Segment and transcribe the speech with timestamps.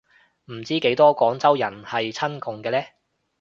[0.45, 2.83] 唔知幾多廣州人係親共嘅呢